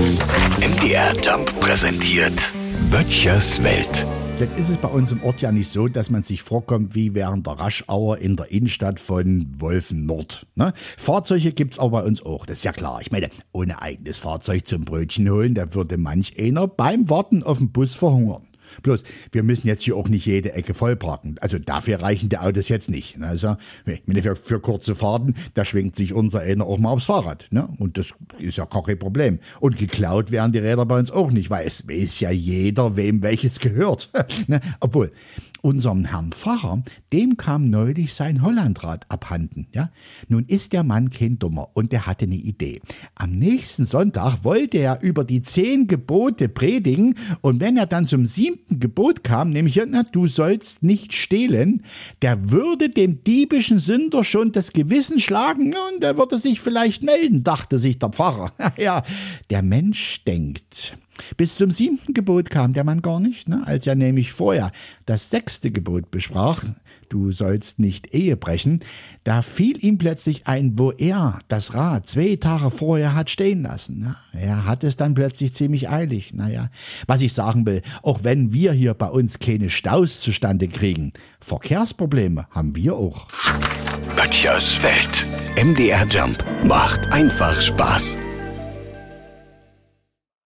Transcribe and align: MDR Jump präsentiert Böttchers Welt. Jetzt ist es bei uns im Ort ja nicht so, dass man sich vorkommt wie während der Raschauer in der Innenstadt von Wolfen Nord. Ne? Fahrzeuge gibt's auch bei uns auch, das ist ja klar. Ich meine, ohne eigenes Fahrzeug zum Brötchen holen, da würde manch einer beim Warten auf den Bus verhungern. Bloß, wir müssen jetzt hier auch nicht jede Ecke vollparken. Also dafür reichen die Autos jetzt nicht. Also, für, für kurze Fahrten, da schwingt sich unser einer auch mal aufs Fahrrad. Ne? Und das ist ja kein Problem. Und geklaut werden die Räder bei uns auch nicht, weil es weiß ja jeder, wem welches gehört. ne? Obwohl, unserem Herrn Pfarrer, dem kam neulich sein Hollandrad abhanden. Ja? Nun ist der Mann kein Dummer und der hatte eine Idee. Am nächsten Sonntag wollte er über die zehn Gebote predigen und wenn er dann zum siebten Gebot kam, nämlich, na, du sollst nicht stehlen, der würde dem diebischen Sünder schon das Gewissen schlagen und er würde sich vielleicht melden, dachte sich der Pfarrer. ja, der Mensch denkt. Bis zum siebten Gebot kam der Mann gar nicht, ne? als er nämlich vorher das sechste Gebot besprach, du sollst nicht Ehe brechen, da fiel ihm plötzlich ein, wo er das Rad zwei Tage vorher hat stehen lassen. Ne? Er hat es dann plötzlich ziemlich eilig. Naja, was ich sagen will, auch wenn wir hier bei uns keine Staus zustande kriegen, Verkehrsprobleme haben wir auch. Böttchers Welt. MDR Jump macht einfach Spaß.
MDR 0.00 1.14
Jump 1.20 1.60
präsentiert 1.60 2.54
Böttchers 2.90 3.62
Welt. 3.62 4.06
Jetzt 4.38 4.56
ist 4.58 4.70
es 4.70 4.78
bei 4.78 4.88
uns 4.88 5.12
im 5.12 5.22
Ort 5.22 5.42
ja 5.42 5.52
nicht 5.52 5.70
so, 5.70 5.88
dass 5.88 6.08
man 6.08 6.22
sich 6.22 6.40
vorkommt 6.40 6.94
wie 6.94 7.14
während 7.14 7.46
der 7.46 7.60
Raschauer 7.60 8.16
in 8.16 8.34
der 8.34 8.50
Innenstadt 8.50 8.98
von 8.98 9.48
Wolfen 9.60 10.06
Nord. 10.06 10.46
Ne? 10.54 10.72
Fahrzeuge 10.96 11.52
gibt's 11.52 11.78
auch 11.78 11.90
bei 11.90 12.02
uns 12.02 12.24
auch, 12.24 12.46
das 12.46 12.58
ist 12.58 12.64
ja 12.64 12.72
klar. 12.72 13.02
Ich 13.02 13.12
meine, 13.12 13.28
ohne 13.52 13.82
eigenes 13.82 14.16
Fahrzeug 14.16 14.66
zum 14.66 14.86
Brötchen 14.86 15.28
holen, 15.28 15.54
da 15.54 15.74
würde 15.74 15.98
manch 15.98 16.32
einer 16.38 16.66
beim 16.66 17.10
Warten 17.10 17.42
auf 17.42 17.58
den 17.58 17.70
Bus 17.70 17.94
verhungern. 17.94 18.49
Bloß, 18.82 19.02
wir 19.32 19.42
müssen 19.42 19.66
jetzt 19.66 19.82
hier 19.82 19.96
auch 19.96 20.08
nicht 20.08 20.26
jede 20.26 20.52
Ecke 20.52 20.74
vollparken. 20.74 21.36
Also 21.40 21.58
dafür 21.58 22.00
reichen 22.02 22.28
die 22.28 22.38
Autos 22.38 22.68
jetzt 22.68 22.90
nicht. 22.90 23.20
Also, 23.20 23.56
für, 23.84 24.36
für 24.36 24.60
kurze 24.60 24.94
Fahrten, 24.94 25.34
da 25.54 25.64
schwingt 25.64 25.96
sich 25.96 26.14
unser 26.14 26.40
einer 26.40 26.64
auch 26.66 26.78
mal 26.78 26.90
aufs 26.90 27.06
Fahrrad. 27.06 27.46
Ne? 27.50 27.68
Und 27.78 27.98
das 27.98 28.14
ist 28.38 28.58
ja 28.58 28.66
kein 28.66 28.98
Problem. 28.98 29.38
Und 29.60 29.78
geklaut 29.78 30.30
werden 30.30 30.52
die 30.52 30.58
Räder 30.58 30.86
bei 30.86 30.98
uns 30.98 31.10
auch 31.10 31.30
nicht, 31.30 31.50
weil 31.50 31.66
es 31.66 31.88
weiß 31.88 32.20
ja 32.20 32.30
jeder, 32.30 32.96
wem 32.96 33.22
welches 33.22 33.60
gehört. 33.60 34.10
ne? 34.46 34.60
Obwohl, 34.80 35.12
unserem 35.62 36.04
Herrn 36.04 36.32
Pfarrer, 36.32 36.82
dem 37.12 37.36
kam 37.36 37.70
neulich 37.70 38.14
sein 38.14 38.42
Hollandrad 38.42 39.06
abhanden. 39.08 39.66
Ja? 39.74 39.90
Nun 40.28 40.44
ist 40.46 40.72
der 40.72 40.84
Mann 40.84 41.10
kein 41.10 41.38
Dummer 41.38 41.68
und 41.74 41.92
der 41.92 42.06
hatte 42.06 42.24
eine 42.24 42.36
Idee. 42.36 42.80
Am 43.14 43.30
nächsten 43.32 43.84
Sonntag 43.84 44.44
wollte 44.44 44.78
er 44.78 45.02
über 45.02 45.24
die 45.24 45.42
zehn 45.42 45.86
Gebote 45.86 46.48
predigen 46.48 47.16
und 47.40 47.60
wenn 47.60 47.76
er 47.76 47.86
dann 47.86 48.06
zum 48.06 48.26
siebten 48.26 48.80
Gebot 48.80 49.24
kam, 49.24 49.50
nämlich, 49.50 49.80
na, 49.86 50.02
du 50.02 50.26
sollst 50.26 50.82
nicht 50.82 51.12
stehlen, 51.12 51.82
der 52.22 52.50
würde 52.50 52.90
dem 52.90 53.22
diebischen 53.24 53.78
Sünder 53.78 54.24
schon 54.24 54.52
das 54.52 54.72
Gewissen 54.72 55.18
schlagen 55.18 55.74
und 55.92 56.02
er 56.02 56.16
würde 56.16 56.38
sich 56.38 56.60
vielleicht 56.60 57.02
melden, 57.02 57.44
dachte 57.44 57.78
sich 57.78 57.98
der 57.98 58.10
Pfarrer. 58.10 58.52
ja, 58.76 59.02
der 59.50 59.62
Mensch 59.62 60.24
denkt. 60.24 60.96
Bis 61.36 61.56
zum 61.56 61.70
siebten 61.70 62.14
Gebot 62.14 62.50
kam 62.50 62.72
der 62.72 62.84
Mann 62.84 63.02
gar 63.02 63.20
nicht, 63.20 63.48
ne? 63.48 63.62
als 63.66 63.86
er 63.86 63.94
nämlich 63.94 64.32
vorher 64.32 64.72
das 65.06 65.30
sechste 65.30 65.70
Gebot 65.70 66.10
besprach, 66.10 66.64
du 67.08 67.32
sollst 67.32 67.78
nicht 67.78 68.14
Ehe 68.14 68.36
brechen, 68.36 68.80
da 69.24 69.42
fiel 69.42 69.84
ihm 69.84 69.98
plötzlich 69.98 70.46
ein, 70.46 70.78
wo 70.78 70.92
er 70.92 71.38
das 71.48 71.74
Rad 71.74 72.06
zwei 72.06 72.36
Tage 72.36 72.70
vorher 72.70 73.14
hat 73.14 73.30
stehen 73.30 73.62
lassen. 73.62 74.00
Ne? 74.00 74.16
Er 74.32 74.64
hat 74.64 74.84
es 74.84 74.96
dann 74.96 75.14
plötzlich 75.14 75.54
ziemlich 75.54 75.88
eilig. 75.88 76.32
Naja, 76.34 76.70
was 77.06 77.20
ich 77.20 77.32
sagen 77.32 77.66
will, 77.66 77.82
auch 78.02 78.24
wenn 78.24 78.52
wir 78.52 78.72
hier 78.72 78.94
bei 78.94 79.08
uns 79.08 79.38
keine 79.38 79.70
Staus 79.70 80.20
zustande 80.20 80.68
kriegen, 80.68 81.12
Verkehrsprobleme 81.40 82.46
haben 82.50 82.76
wir 82.76 82.96
auch. 82.96 83.28
Böttchers 84.16 84.82
Welt. 84.82 85.26
MDR 85.56 86.06
Jump 86.06 86.44
macht 86.64 87.12
einfach 87.12 87.60
Spaß. 87.60 88.16